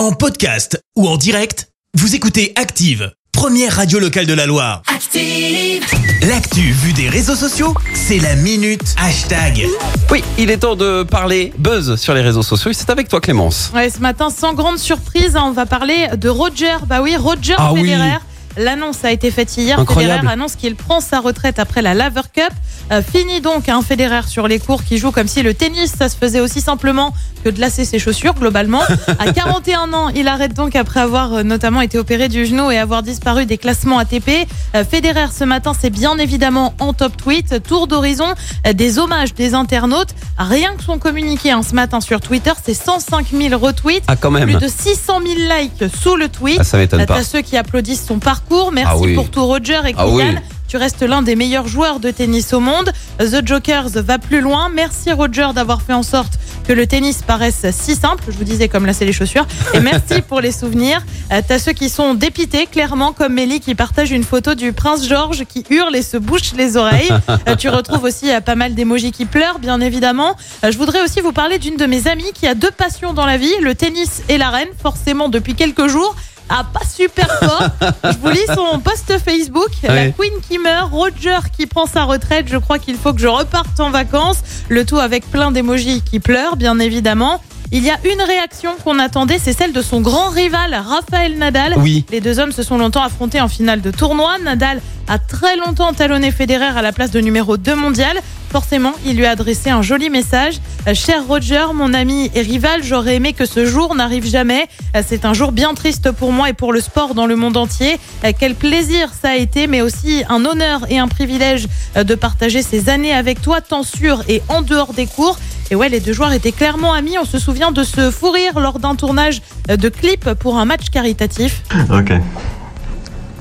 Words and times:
En 0.00 0.12
podcast 0.12 0.82
ou 0.96 1.06
en 1.06 1.18
direct, 1.18 1.68
vous 1.92 2.14
écoutez 2.14 2.54
Active, 2.56 3.12
première 3.32 3.76
radio 3.76 3.98
locale 3.98 4.24
de 4.24 4.32
la 4.32 4.46
Loire. 4.46 4.80
Active. 4.86 5.84
L'actu 6.26 6.72
vue 6.72 6.94
des 6.94 7.10
réseaux 7.10 7.34
sociaux, 7.34 7.74
c'est 7.92 8.18
la 8.18 8.34
minute 8.34 8.94
hashtag. 8.98 9.66
Oui, 10.10 10.24
il 10.38 10.50
est 10.50 10.56
temps 10.56 10.74
de 10.74 11.02
parler 11.02 11.52
buzz 11.58 11.96
sur 11.96 12.14
les 12.14 12.22
réseaux 12.22 12.42
sociaux 12.42 12.70
et 12.70 12.74
c'est 12.74 12.88
avec 12.88 13.08
toi 13.10 13.20
Clémence. 13.20 13.70
Ouais, 13.74 13.90
ce 13.90 13.98
matin, 13.98 14.30
sans 14.30 14.54
grande 14.54 14.78
surprise, 14.78 15.36
hein, 15.36 15.44
on 15.44 15.52
va 15.52 15.66
parler 15.66 16.08
de 16.16 16.30
Roger. 16.30 16.76
Bah 16.86 17.02
oui, 17.02 17.14
Roger 17.18 17.56
Ah 17.58 17.74
oui. 17.74 17.82
Federer. 17.82 18.16
L'annonce 18.60 19.04
a 19.04 19.10
été 19.10 19.30
faite 19.30 19.56
hier. 19.56 19.78
Incroyable. 19.80 20.18
Federer 20.20 20.32
annonce 20.34 20.54
qu'il 20.54 20.76
prend 20.76 21.00
sa 21.00 21.18
retraite 21.20 21.58
après 21.58 21.80
la 21.80 21.94
Laver 21.94 22.20
Cup. 22.34 22.50
Euh, 22.92 23.00
fini 23.02 23.40
donc 23.40 23.68
un 23.70 23.80
Federer 23.80 24.26
sur 24.28 24.48
les 24.48 24.58
cours 24.58 24.84
qui 24.84 24.98
joue 24.98 25.12
comme 25.12 25.28
si 25.28 25.42
le 25.42 25.54
tennis, 25.54 25.94
ça 25.96 26.10
se 26.10 26.16
faisait 26.16 26.40
aussi 26.40 26.60
simplement 26.60 27.14
que 27.42 27.48
de 27.48 27.58
lasser 27.58 27.86
ses 27.86 27.98
chaussures 27.98 28.34
globalement. 28.34 28.82
À 29.18 29.32
41 29.32 29.94
ans, 29.94 30.08
il 30.10 30.28
arrête 30.28 30.52
donc 30.52 30.76
après 30.76 31.00
avoir 31.00 31.32
euh, 31.32 31.42
notamment 31.42 31.80
été 31.80 31.98
opéré 31.98 32.28
du 32.28 32.44
genou 32.44 32.70
et 32.70 32.76
avoir 32.76 33.02
disparu 33.02 33.46
des 33.46 33.56
classements 33.56 33.98
ATP. 33.98 34.46
Euh, 34.74 34.84
Federer 34.84 35.28
ce 35.34 35.44
matin, 35.44 35.72
c'est 35.78 35.88
bien 35.90 36.18
évidemment 36.18 36.74
en 36.80 36.92
top 36.92 37.16
tweet. 37.16 37.62
Tour 37.62 37.86
d'horizon, 37.86 38.26
des 38.74 38.98
hommages 38.98 39.32
des 39.32 39.54
internautes. 39.54 40.10
Rien 40.36 40.74
que 40.76 40.82
son 40.82 40.98
communiqué 40.98 41.50
hein, 41.50 41.62
ce 41.62 41.74
matin 41.74 42.00
sur 42.02 42.20
Twitter, 42.20 42.52
c'est 42.62 42.74
105 42.74 43.28
000 43.32 43.58
retweets. 43.58 44.02
Ah 44.06 44.16
quand 44.16 44.30
Plus 44.32 44.44
même. 44.44 44.58
de 44.58 44.68
600 44.68 45.20
000 45.24 45.34
likes 45.58 45.84
sous 46.02 46.16
le 46.16 46.28
tweet. 46.28 46.58
Ah, 46.60 46.64
ça 46.64 46.76
m'étonne 46.76 47.06
pas. 47.06 47.16
T'as 47.16 47.22
ceux 47.24 47.40
qui 47.40 47.56
applaudissent 47.56 48.04
son 48.04 48.18
parcours. 48.18 48.49
Merci 48.72 48.90
Ah 48.94 48.98
oui. 48.98 49.14
pour 49.14 49.30
tout, 49.30 49.44
Roger 49.46 49.80
et 49.86 49.94
Ah 49.96 50.04
Kylian. 50.04 50.16
oui. 50.16 50.24
Tu 50.68 50.76
restes 50.76 51.02
l'un 51.02 51.22
des 51.22 51.34
meilleurs 51.34 51.66
joueurs 51.66 51.98
de 51.98 52.12
tennis 52.12 52.52
au 52.52 52.60
monde. 52.60 52.92
The 53.18 53.44
Jokers 53.44 53.88
va 53.88 54.18
plus 54.18 54.40
loin. 54.40 54.68
Merci, 54.72 55.10
Roger, 55.10 55.48
d'avoir 55.52 55.82
fait 55.82 55.92
en 55.94 56.04
sorte 56.04 56.34
que 56.64 56.72
le 56.72 56.86
tennis 56.86 57.22
paraisse 57.26 57.66
si 57.72 57.96
simple. 57.96 58.22
Je 58.28 58.36
vous 58.36 58.44
disais 58.44 58.68
comme 58.68 58.86
lasser 58.86 59.04
les 59.04 59.12
chaussures. 59.12 59.48
Et 59.74 59.80
merci 59.92 60.22
pour 60.22 60.40
les 60.40 60.52
souvenirs. 60.52 61.04
Euh, 61.32 61.40
T'as 61.46 61.58
ceux 61.58 61.72
qui 61.72 61.88
sont 61.88 62.14
dépités, 62.14 62.66
clairement, 62.66 63.12
comme 63.12 63.32
Mélie 63.34 63.58
qui 63.58 63.74
partage 63.74 64.12
une 64.12 64.22
photo 64.22 64.54
du 64.54 64.72
prince 64.72 65.08
George 65.08 65.44
qui 65.48 65.64
hurle 65.70 65.96
et 65.96 66.02
se 66.02 66.16
bouche 66.16 66.52
les 66.56 66.76
oreilles. 66.76 67.10
Euh, 67.48 67.56
tu 67.56 67.68
retrouves 67.68 68.04
aussi 68.04 68.30
euh, 68.30 68.40
pas 68.40 68.54
mal 68.54 68.74
d'émojis 68.74 69.10
qui 69.10 69.24
pleurent, 69.24 69.58
bien 69.58 69.80
évidemment. 69.80 70.36
Euh, 70.64 70.70
je 70.70 70.78
voudrais 70.78 71.02
aussi 71.02 71.20
vous 71.20 71.32
parler 71.32 71.58
d'une 71.58 71.78
de 71.78 71.86
mes 71.86 72.06
amies 72.06 72.30
qui 72.32 72.46
a 72.46 72.54
deux 72.54 72.70
passions 72.70 73.12
dans 73.12 73.26
la 73.26 73.38
vie, 73.38 73.52
le 73.60 73.74
tennis 73.74 74.22
et 74.28 74.38
l'arène, 74.38 74.68
forcément 74.80 75.28
depuis 75.28 75.56
quelques 75.56 75.88
jours. 75.88 76.14
Ah, 76.52 76.64
pas 76.64 76.84
super 76.84 77.28
fort. 77.38 77.68
Je 78.02 78.18
vous 78.18 78.28
lis 78.28 78.46
son 78.54 78.80
post 78.80 79.16
Facebook. 79.24 79.70
La. 79.84 80.10
Queen 80.10 80.32
qui 80.48 80.58
meurt, 80.58 80.90
Roger 80.90 81.38
qui 81.56 81.66
prend 81.66 81.86
sa 81.86 82.02
retraite. 82.04 82.46
Je 82.48 82.56
crois 82.56 82.80
qu'il 82.80 82.96
faut 82.96 83.12
que 83.12 83.20
je 83.20 83.28
reparte 83.28 83.78
en 83.78 83.90
vacances. 83.90 84.38
Le 84.68 84.84
tout 84.84 84.98
avec 84.98 85.30
plein 85.30 85.52
d'émojis 85.52 86.02
qui 86.02 86.18
pleurent, 86.18 86.56
bien 86.56 86.80
évidemment. 86.80 87.40
Il 87.72 87.84
y 87.84 87.90
a 87.90 87.98
une 88.04 88.20
réaction 88.20 88.72
qu'on 88.82 88.98
attendait, 88.98 89.38
c'est 89.38 89.52
celle 89.52 89.72
de 89.72 89.80
son 89.80 90.00
grand 90.00 90.30
rival, 90.30 90.74
Raphaël 90.74 91.38
Nadal. 91.38 91.74
Oui. 91.76 92.04
Les 92.10 92.20
deux 92.20 92.40
hommes 92.40 92.50
se 92.50 92.64
sont 92.64 92.76
longtemps 92.76 93.04
affrontés 93.04 93.40
en 93.40 93.46
finale 93.46 93.80
de 93.80 93.92
tournoi. 93.92 94.38
Nadal 94.42 94.80
a 95.06 95.18
très 95.20 95.54
longtemps 95.56 95.92
talonné 95.92 96.32
Federer 96.32 96.76
à 96.76 96.82
la 96.82 96.90
place 96.90 97.12
de 97.12 97.20
numéro 97.20 97.56
2 97.56 97.76
mondial. 97.76 98.16
Forcément, 98.50 98.92
il 99.06 99.16
lui 99.16 99.24
a 99.24 99.30
adressé 99.30 99.70
un 99.70 99.82
joli 99.82 100.10
message. 100.10 100.54
Euh, 100.88 100.94
Cher 100.94 101.26
Roger, 101.26 101.66
mon 101.74 101.92
ami 101.92 102.30
et 102.34 102.40
rival, 102.40 102.82
j'aurais 102.82 103.16
aimé 103.16 103.32
que 103.32 103.44
ce 103.44 103.66
jour 103.66 103.94
n'arrive 103.94 104.26
jamais. 104.26 104.66
Euh, 104.96 105.02
C'est 105.06 105.24
un 105.24 105.34
jour 105.34 105.52
bien 105.52 105.74
triste 105.74 106.10
pour 106.10 106.32
moi 106.32 106.48
et 106.48 106.52
pour 106.52 106.72
le 106.72 106.80
sport 106.80 107.14
dans 107.14 107.26
le 107.26 107.36
monde 107.36 107.56
entier. 107.56 107.98
Euh, 108.24 108.32
Quel 108.38 108.54
plaisir 108.54 109.10
ça 109.20 109.30
a 109.30 109.36
été, 109.36 109.66
mais 109.66 109.82
aussi 109.82 110.22
un 110.28 110.44
honneur 110.44 110.86
et 110.90 110.98
un 110.98 111.08
privilège 111.08 111.68
de 111.96 112.14
partager 112.14 112.62
ces 112.62 112.88
années 112.88 113.12
avec 113.12 113.42
toi, 113.42 113.60
tant 113.60 113.82
sur 113.82 114.22
et 114.28 114.42
en 114.48 114.62
dehors 114.62 114.94
des 114.94 115.06
cours. 115.06 115.38
Et 115.70 115.74
ouais, 115.74 115.88
les 115.88 116.00
deux 116.00 116.12
joueurs 116.12 116.32
étaient 116.32 116.52
clairement 116.52 116.92
amis. 116.94 117.16
On 117.20 117.24
se 117.24 117.38
souvient 117.38 117.72
de 117.72 117.84
se 117.84 118.10
fou 118.10 118.30
rire 118.30 118.58
lors 118.58 118.78
d'un 118.78 118.94
tournage 118.96 119.42
de 119.68 119.88
clip 119.88 120.32
pour 120.34 120.58
un 120.58 120.64
match 120.64 120.88
caritatif. 120.90 121.62
Okay. 121.92 122.18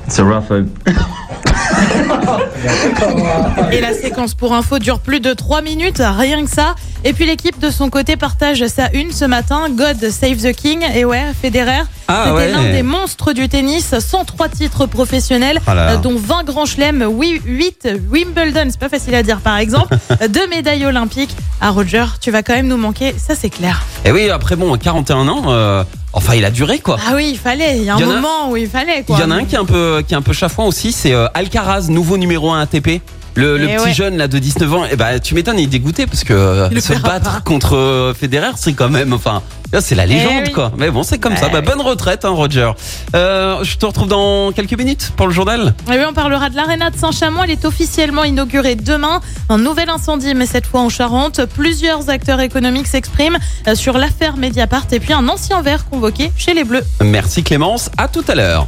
So 0.09 0.25
Rafa, 0.27 0.55
Et 3.71 3.81
la 3.81 3.93
séquence 3.93 4.33
pour 4.33 4.53
info 4.53 4.79
dure 4.79 4.99
plus 4.99 5.19
de 5.19 5.33
3 5.33 5.61
minutes, 5.61 6.01
rien 6.01 6.43
que 6.43 6.49
ça. 6.51 6.75
Et 7.03 7.13
puis 7.13 7.25
l'équipe 7.25 7.59
de 7.59 7.69
son 7.69 7.89
côté 7.89 8.17
partage 8.17 8.65
sa 8.67 8.89
une 8.93 9.11
ce 9.11 9.25
matin, 9.25 9.67
God 9.69 10.09
Save 10.09 10.37
the 10.37 10.53
King. 10.53 10.83
Et 10.95 11.05
ouais, 11.05 11.23
Federer, 11.41 11.83
Ah 12.07 12.23
c'était 12.25 12.35
ouais. 12.35 12.51
l'un 12.51 12.63
des 12.71 12.83
monstres 12.83 13.33
du 13.33 13.47
tennis, 13.47 13.97
103 13.97 14.49
titres 14.49 14.85
professionnels, 14.85 15.59
Ah 15.67 15.73
euh, 15.77 15.97
dont 15.97 16.15
20 16.17 16.43
grands 16.43 16.65
chelems, 16.65 17.03
oui, 17.03 17.41
8 17.45 17.89
Wimbledon, 18.11 18.67
c'est 18.69 18.79
pas 18.79 18.89
facile 18.89 19.15
à 19.15 19.23
dire 19.23 19.39
par 19.39 19.57
exemple, 19.57 19.95
deux 20.29 20.47
médailles 20.47 20.85
olympiques. 20.85 21.35
À 21.61 21.69
Roger, 21.71 22.05
tu 22.21 22.31
vas 22.31 22.43
quand 22.43 22.53
même 22.55 22.67
nous 22.67 22.77
manquer, 22.77 23.13
ça 23.17 23.35
c'est 23.35 23.49
clair. 23.49 23.83
Et 24.05 24.11
oui, 24.11 24.29
après 24.29 24.55
bon, 24.55 24.75
41 24.77 25.27
ans, 25.27 25.43
euh, 25.47 25.83
enfin 26.13 26.35
il 26.35 26.45
a 26.45 26.51
duré 26.51 26.79
quoi. 26.79 26.97
Ah 27.07 27.13
oui, 27.15 27.29
il 27.31 27.37
fallait, 27.37 27.77
il 27.77 27.83
y 27.83 27.89
a 27.89 27.95
un 27.95 27.97
Il 27.97 28.01
y 28.01 28.05
en 28.05 28.11
a- 28.11 28.15
moment 28.15 28.49
où 28.51 28.57
il 28.57 28.67
fallait 28.69 28.99
Il 28.99 29.05
quoi. 29.05 29.19
y 29.19 29.23
en 29.23 29.31
a 29.31 29.35
un 29.35 29.45
qui 29.45 29.55
est 29.55 29.59
un 29.59 29.65
peu, 29.65 30.03
qui 30.07 30.13
est 30.13 30.17
un 30.17 30.21
peu 30.21 30.33
chafouin 30.33 30.65
aussi, 30.65 30.91
c'est 30.91 31.13
euh, 31.13 31.27
Alcaraz, 31.33 31.87
nouveau 31.89 32.17
numéro 32.17 32.51
1 32.51 32.61
ATP. 32.61 33.01
Le, 33.39 33.57
le 33.57 33.69
Eh 33.69 33.75
petit 33.75 33.85
ouais. 33.85 33.93
jeune 33.93 34.17
là 34.17 34.27
de 34.27 34.37
19 34.39 34.73
ans, 34.73 34.85
et 34.85 34.95
bah 34.95 35.19
tu 35.19 35.33
m'étonnes, 35.35 35.57
il 35.59 35.63
est 35.63 35.67
dégoûté 35.67 36.05
parce 36.07 36.23
que 36.23 36.33
euh, 36.33 36.69
se 36.79 36.93
battre 36.93 37.33
pas. 37.35 37.41
contre 37.41 37.75
euh, 37.75 38.13
Federer, 38.13 38.51
c'est 38.57 38.73
quand 38.73 38.89
même, 38.89 39.13
enfin, 39.13 39.41
c'est 39.79 39.95
la 39.95 40.05
légende 40.05 40.31
Eh 40.43 40.47
oui. 40.47 40.51
quoi. 40.51 40.71
Mais 40.77 40.89
bon, 40.91 41.03
c'est 41.03 41.19
comme 41.19 41.35
ça. 41.37 41.45
Eh 41.49 41.53
Bah, 41.53 41.59
oui. 41.61 41.65
bonne 41.67 41.81
retraite, 41.81 42.25
hein, 42.25 42.29
Roger. 42.29 42.71
Euh, 43.15 43.63
je 43.63 43.77
te 43.77 43.85
retrouve 43.85 44.07
dans 44.07 44.51
quelques 44.51 44.77
minutes 44.77 45.11
pour 45.15 45.27
le 45.27 45.33
journal. 45.33 45.73
Et 45.87 45.91
oui, 45.91 46.03
on 46.09 46.13
parlera 46.13 46.49
de 46.49 46.55
l'aréna 46.55 46.89
de 46.89 46.97
Saint-Chamond. 46.97 47.43
Elle 47.43 47.51
est 47.51 47.65
officiellement 47.65 48.23
inaugurée 48.23 48.75
demain. 48.75 49.21
Un 49.49 49.57
nouvel 49.59 49.89
incendie, 49.89 50.33
mais 50.33 50.45
cette 50.47 50.65
fois 50.65 50.81
en 50.81 50.89
Charente. 50.89 51.41
Plusieurs 51.55 52.09
acteurs 52.09 52.39
économiques 52.41 52.87
s'expriment 52.87 53.37
sur 53.75 53.97
l'affaire 53.97 54.37
Mediapart 54.37 54.85
et 54.91 54.99
puis 54.99 55.13
un 55.13 55.27
ancien 55.29 55.61
vert 55.61 55.85
convoqué 55.89 56.31
chez 56.35 56.53
les 56.53 56.63
Bleus. 56.63 56.83
Merci 57.03 57.43
Clémence, 57.43 57.89
à 57.97 58.07
tout 58.07 58.23
à 58.27 58.35
l'heure. 58.35 58.67